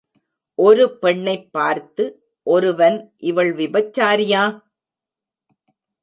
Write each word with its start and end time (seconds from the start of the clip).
ஒரு 0.57 0.97
பெண்ணைப் 0.97 1.51
பார்த்து 1.51 2.05
ஒருவன் 2.47 2.97
இவள் 3.23 3.55
விபச்சாரியா? 3.55 4.43